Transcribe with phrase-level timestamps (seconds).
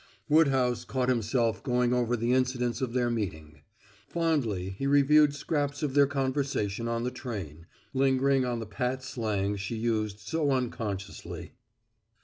[0.27, 3.61] Woodhouse caught himself going over the incidents of their meeting.
[4.07, 9.57] Fondly he reviewed scraps of their conversation on the train, lingering on the pat slang
[9.57, 11.51] she used so unconsciously.